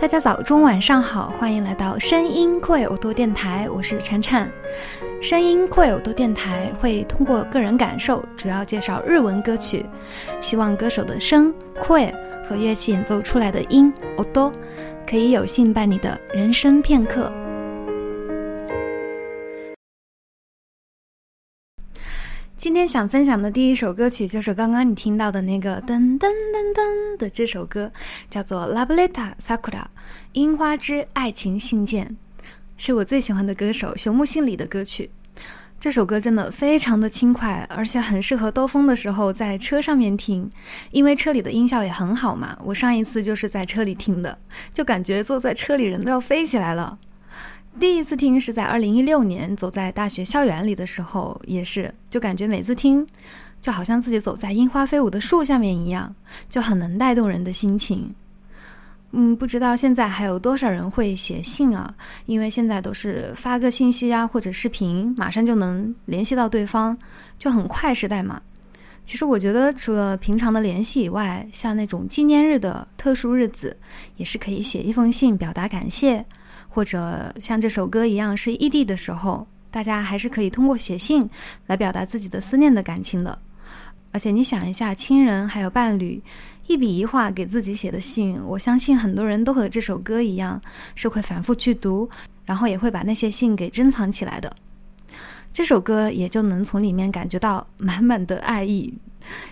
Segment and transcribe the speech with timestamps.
[0.00, 4.50] 大家早中晚上好，欢迎来到声音快耳朵电台，我是찬 찬。
[5.20, 9.84] 声音快耳朵电台会通过个人感受，主要介绍日文歌曲，
[10.40, 12.10] 希望歌手的声 que
[12.48, 14.50] 和乐器演奏出来的音耳朵，
[15.06, 17.30] 可以有幸伴你的人生片刻。
[22.60, 27.90] 今天想分享的第一首歌曲就是刚刚你听到的那个噔噔噔噔的这首歌，
[28.28, 29.70] 叫做《Love Letter Sakura》
[30.32, 32.14] 樱花之爱情信件，
[32.76, 35.10] 是我最喜欢的歌手熊木信里的歌曲。
[35.80, 40.50] 这首歌真的非常的轻快，而且很适合兜风的时候在车上面听，
[40.90, 42.58] 因为车里的音效也很好嘛。
[42.62, 44.38] 我上一次就是在车里听的，
[44.74, 46.98] 就感觉坐在车里人都要飞起来了。
[47.78, 53.06] 第一次听是在二零一六年，走在大学校园里的时候，也是就感觉每次听，
[53.60, 56.14] 就好像自己走在樱花飞舞的树下面一样，
[56.48, 58.12] 就很能带动人的心情。
[59.12, 61.94] 嗯，不知道现在还有多少人会写信啊？
[62.26, 66.96] 因为现在都是发个信息啊，或者视频，马上就能联系到对方，
[67.38, 68.42] 就很快时代嘛。
[69.04, 73.76] 其实我觉得，除了平常的联系以外，像那种纪念日的特殊日子，
[74.16, 76.24] 也是可以写一封信表达感谢。
[76.70, 81.28] 或者像这首歌一样是异地的时候，大家还是可以通过写信
[81.66, 83.38] 来表达自己的思念的感情的。
[84.12, 86.22] 而且你想一下，亲人还有伴侣
[86.66, 90.60] 一笔一画给自己写的信，我相信很多人都和这首歌一样，
[90.94, 92.08] 是会反复去读，
[92.44, 94.54] 然后也会把那些信给珍藏起来的。
[95.52, 98.92] 这首歌也就能从里面感觉到满满的爱意，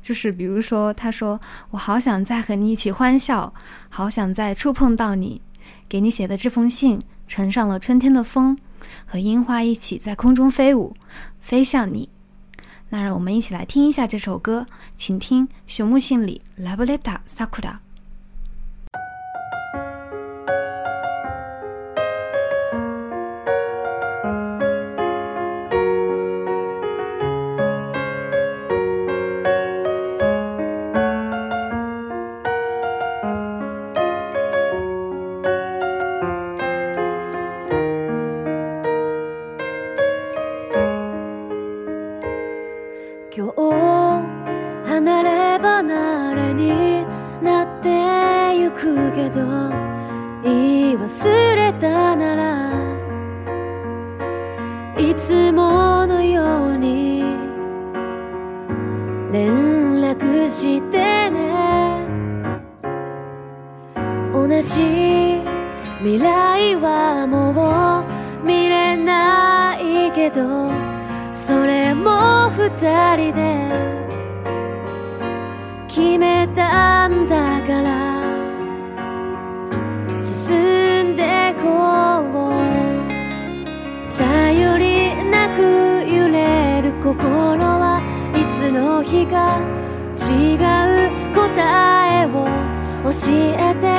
[0.00, 3.52] 就是比如说他说：“我好想再和你一起欢笑，
[3.88, 5.40] 好想再触碰到你。”
[5.90, 8.56] 给你写的这封信，乘上了春天的风，
[9.04, 10.94] 和樱花一起在空中飞舞，
[11.40, 12.08] 飞向你。
[12.90, 14.64] 那让我们一起来听一下这首歌，
[14.96, 17.72] 请听熊木信里《La Buleta Sakura》。
[64.58, 65.42] じ
[65.98, 68.02] 未来はも
[68.42, 70.70] う見れないけど
[71.32, 73.68] それも二人で
[75.88, 77.90] 決めたんだから
[80.18, 81.66] 進んでこ
[82.06, 82.10] う。
[84.20, 85.62] 頼りなく
[86.06, 87.16] 揺れる心
[87.58, 88.00] は
[88.36, 89.58] いつの日か
[90.14, 91.40] 違う答
[92.22, 92.44] えを
[93.04, 93.89] 教えて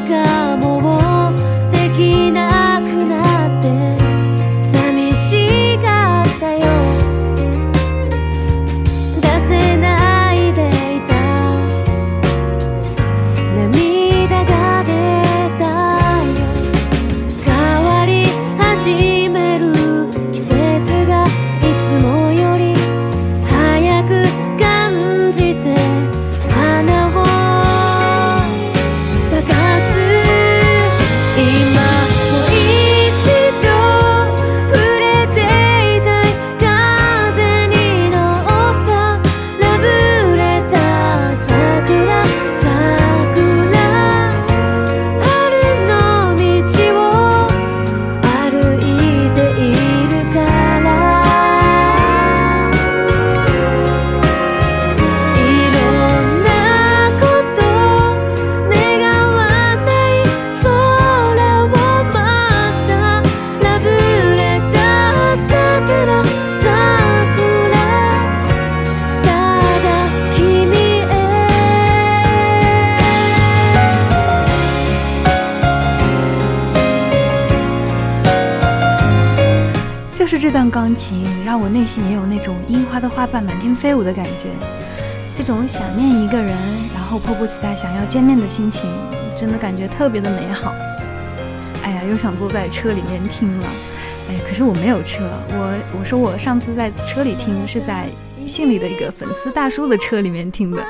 [0.00, 2.57] かもうできない。
[80.70, 84.48] 钢琴让我内心也有那种樱花的花瓣满天飞舞的感觉，
[85.34, 86.56] 这种想念一个人，
[86.94, 88.90] 然后迫不及待想要见面的心情，
[89.36, 90.74] 真的感觉特别的美好。
[91.82, 93.66] 哎呀，又想坐在车里面听了，
[94.28, 98.06] 哎，可是我没有车，我我说我上次在车里听是在
[98.46, 100.84] 信里的一个粉丝大叔的车里面听的。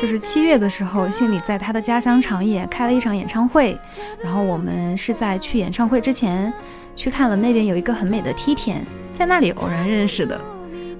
[0.00, 3.78] 就是七月的时候，信里在他的家乡长野开了一场演唱会，
[4.22, 6.52] 然后我们是在去演唱会之前
[6.94, 10.40] 去看了那边有一个很美的梯田，在那里偶然认识的。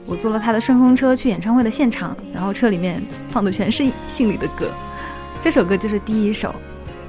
[0.07, 4.71] 我坐了他的顺风车去演唱会的现场，然后车里面放的全是信里的歌，
[5.41, 6.55] 这首歌就是第一首。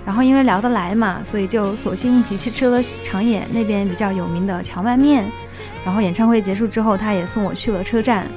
[0.06, 5.26] 然后因为聊得来嘛，所以就索性一起去吃了长野那边比较有名的荞麦面。
[5.84, 8.28] 然后演唱会结束之后，他也送我去了车站。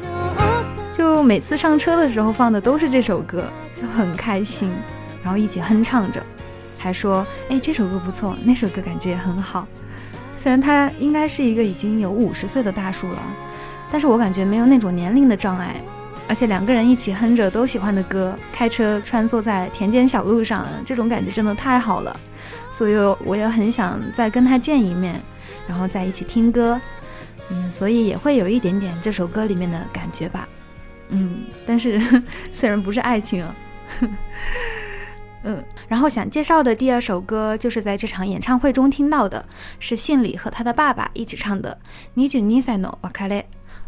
[0.92, 3.44] 就每次上车的时候放的都是这首歌，
[3.74, 4.72] 就很开心，
[5.22, 6.20] 然后一起哼唱着，
[6.76, 9.68] 还说：“哎，这首歌不错，那首歌感觉也很好。”
[10.38, 13.22] 虽然他应该是一个已经有五十岁的大叔了，
[13.90, 15.74] 但是我感觉没有那种年龄的障碍，
[16.28, 22.18] 而且两个人一起哼着都喜欢的歌，开车穿梭在田间小路上，这种感觉真的太好了。
[22.70, 22.94] 所以
[23.24, 25.20] 我也很想再跟他见一面，
[25.66, 26.80] 然后在一起听歌，
[27.50, 30.48] 嗯，所以也会有一点点这首歌里面的感觉吧。
[31.08, 32.00] 嗯，但是
[32.52, 33.54] 虽然不是爱情啊，
[35.47, 39.45] 嗯，然后想介绍的第二首歌就是在这场演唱会中听到的，
[39.79, 41.77] 是信里和他的爸爸一起唱的《
[42.13, 43.41] 尼久尼塞诺瓦卡雷》，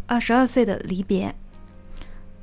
[0.06, 1.33] 二十二岁的离别。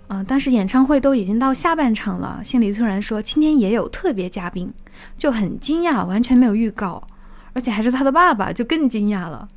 [0.09, 4.73] 嗯，但是演唱会都已经到下半场了，信里突然说今天也有特别嘉宾，
[5.19, 7.07] 就很惊讶，完全没有预告，
[7.53, 9.49] 而且还是他的爸爸，就更惊讶了，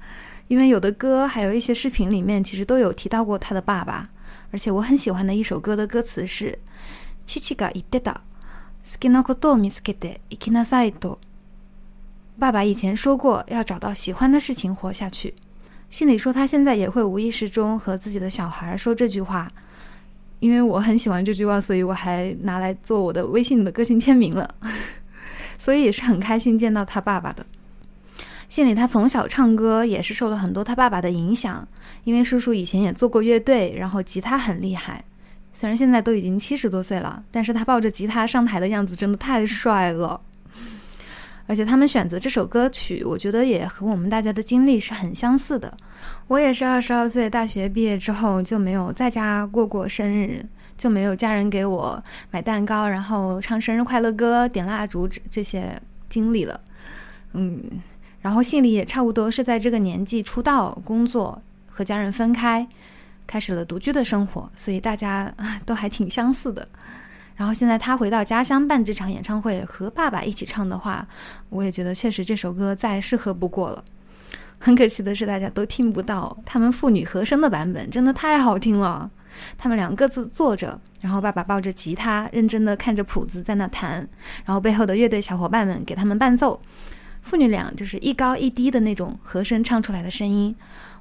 [0.48, 4.10] 因为有的歌还有一些视频里面其实都有提到过他的爸爸。
[4.52, 6.58] 而且我很喜欢的一首歌的歌词是“
[7.26, 8.16] 父が言ってた
[8.84, 11.20] 好きなことを見つけて生きなさいと”。
[12.38, 15.34] 爸爸以前说过要找到喜欢的事情活下去。
[15.90, 19.50] 信里说他现在也会无意识中和自己的小孩说这句话，
[20.40, 24.54] 因为我很喜欢这句话，所以我还拿来做我的微信的个性签名了。
[25.58, 27.46] 所以也是很开心见到他爸爸的。
[28.50, 31.66] 信里他从小唱歌也是受了很多他爸爸的影响，
[32.04, 35.04] 因为叔叔以前也做过乐队，然后吉他很厉害。
[35.53, 40.21] 虽然现在都已经七十多岁了，但是他抱着吉他上台的样子真的太帅了。
[41.47, 45.77] 而且他们选择这首歌曲，我觉得也和我们大家的经历是很相似的。
[46.29, 50.47] 我也是二十二岁大学毕业之后就没有在家过过生日，
[50.79, 56.61] 就没有家人给我买蛋糕，然后唱生日快乐歌、点蜡烛这这些经历了。
[57.33, 57.61] 嗯。
[58.23, 62.69] 然后信里也差不多是在这个年纪出道、工作，和家人分开，
[63.31, 65.33] 开始了独居的生活，所以大家
[65.65, 66.67] 都还挺相似的。
[67.37, 71.07] 然后现在他回到家乡办这场演唱会，和爸爸一起唱的话，
[71.49, 73.85] 我也觉得确实这首歌再适合不过了。
[74.59, 79.09] 很可惜的是，大家都听不到他们父女和声的版本，真的太好听了。
[79.57, 84.07] 他们两个自坐着，然后爸爸抱着吉他，认真的看着谱子在那弹，
[84.45, 86.61] 然后背后的乐队小伙伴们给他们伴奏。
[87.23, 90.55] 父女俩就是一高一低的那种和声唱出来的声音，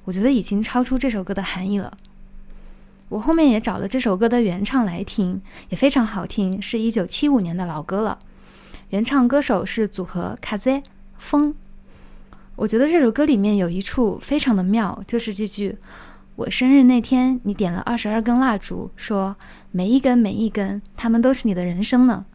[0.03, 1.91] 我觉得已经超出这首歌的含义了。
[3.09, 8.19] 我后面也找了这首歌的原唱来听，也非常好听，是一九七五年的老歌了。
[8.89, 10.81] 原唱歌手是组合卡 z
[11.17, 11.53] 风。
[12.55, 15.77] 我觉得这首歌里面有一处非常的妙，就是这句
[16.35, 19.35] ：“我生日那天，你点了二十二根蜡烛，说
[19.71, 22.25] 每一根每一根，他们都是你的人生呢。”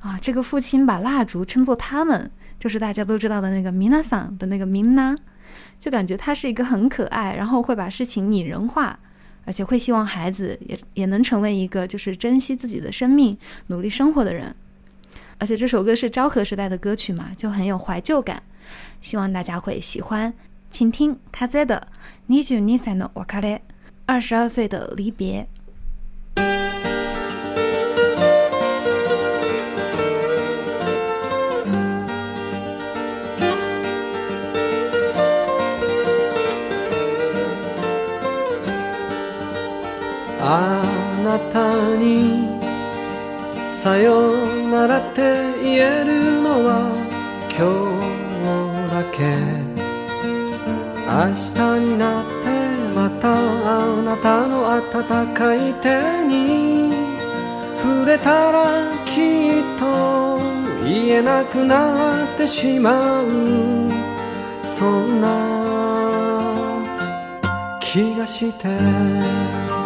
[0.00, 2.30] 啊，这个父亲把蜡烛称作他们。
[2.56, 5.14] 就是大家都知道的那个米娜桑的那个米娜，
[5.78, 8.98] 就感觉他是一个很可爱，然后会把事情拟人化，
[9.44, 13.36] 而且会希望孩子也也能成为一个就是珍惜自己的生命、
[13.68, 14.54] 努力生活的人。
[15.38, 18.42] 而且这首歌是昭和时代的歌曲嘛，就很有怀旧感，
[19.00, 20.32] 希望大家会喜欢。
[20.70, 21.88] 请听卡泽的
[22.26, 23.56] 《尼久尼塞诺瓦卡列》，
[24.06, 25.46] 二十二岁的离别。
[40.46, 40.84] あ
[41.24, 42.60] なたに
[43.78, 44.30] さよ
[44.70, 45.22] ならって
[45.62, 46.92] 言えるのは
[47.48, 47.64] 今
[48.00, 48.44] 日
[48.92, 49.18] だけ。
[51.06, 52.48] 明日になって
[52.94, 54.82] またあなたの温
[55.32, 56.92] かい手に。
[57.82, 60.38] 触れたらきっと
[60.84, 63.24] 言えなくなってしまう。
[64.62, 65.28] そんな
[67.80, 69.83] 気がして。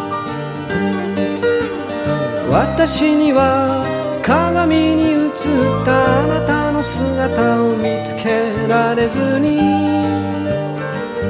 [2.51, 3.85] 私には
[4.23, 9.57] 鏡に映ったあなたの姿を見つけられずに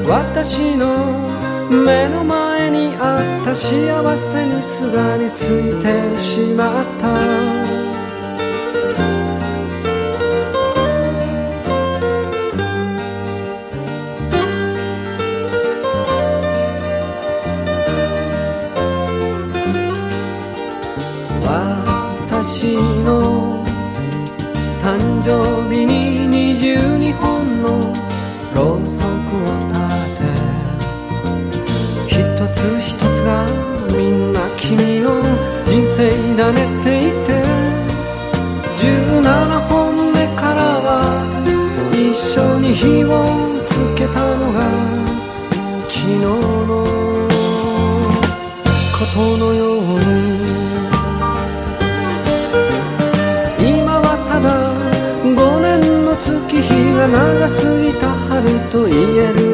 [0.08, 1.30] 私の
[1.70, 7.49] 目の前にあった幸せにすがりついてしまった。
[42.20, 43.26] 緒に火を
[43.66, 44.62] つけたのが
[45.88, 46.28] 昨日の
[48.98, 50.10] ことのように。
[53.62, 54.48] 今はただ
[55.24, 59.49] 5年の月日が長すぎた春と言える。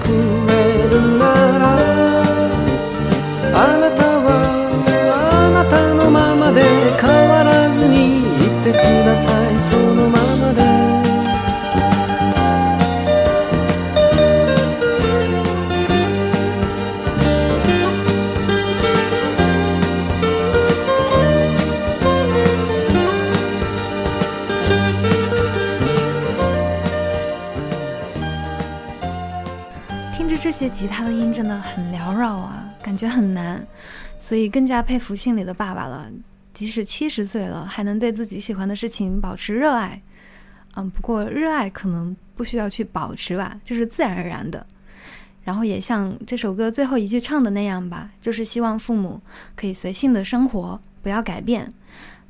[0.00, 0.08] く
[0.48, 1.24] れるな
[1.58, 1.64] ら
[3.54, 4.28] あなたは
[5.12, 6.62] あなたのままで
[7.00, 8.24] 変わらずにい
[8.62, 9.47] てください。
[30.18, 33.64] 听着这些吉他的音真的很缭绕啊，感觉很难，
[34.18, 36.10] 所以更加佩服信里的爸爸了。
[36.52, 40.02] 即使七十岁了，还能对自己喜欢的事情保持热爱。
[40.74, 44.66] 嗯，不过热爱可能不需要去保持吧，就是自然而然的。
[45.44, 49.20] 然后也像这首歌最后一句唱的那样吧，就是希望父母
[49.54, 51.72] 可以随性的生活，不要改变。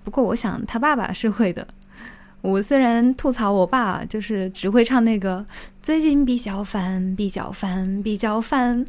[0.05, 1.67] 不过我想他爸爸是会的。
[2.49, 5.45] 我虽然吐槽我爸，就是只会唱那个
[5.83, 8.87] 最近比较烦，比较烦，比较烦，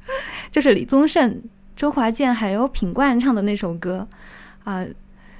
[0.50, 1.42] 就是李宗盛、
[1.76, 4.08] 周华健还有品冠唱的那首歌
[4.64, 4.82] 啊、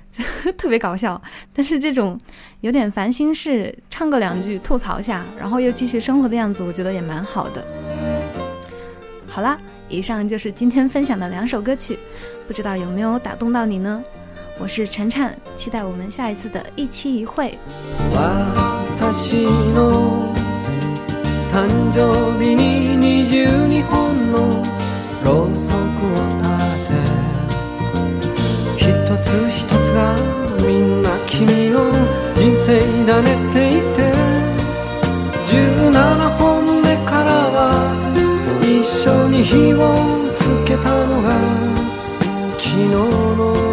[0.59, 1.21] 特别搞笑。
[1.55, 2.21] 但是这种
[2.61, 7.67] 有点烦心事，唱个两句吐槽下，然后又继续生活的样子，我觉得也蛮好的。
[9.27, 11.99] 好啦，以上就是今天分享的两首歌曲，
[12.47, 14.05] 不知道有没有打动到你呢？
[14.63, 17.59] 我是晨晨，期待我们下一次的一期一会。
[18.15, 20.33] 私の
[21.53, 24.39] 誕生日に22本の
[25.25, 26.47] ろうそくを立
[26.87, 26.95] て
[28.79, 28.87] 一
[29.19, 30.15] つ一つが
[30.65, 31.91] みんな君の
[32.37, 34.15] 人生だねって言って
[35.45, 35.91] 17
[36.39, 37.59] 本目からは
[38.63, 41.33] 一緒に火をつけたのが
[42.59, 43.72] 昨日の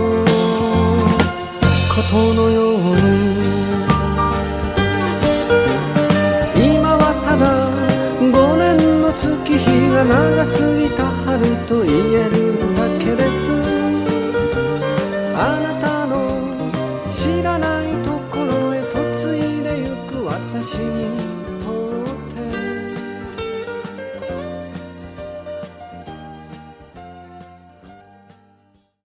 [2.09, 2.58] 承诺。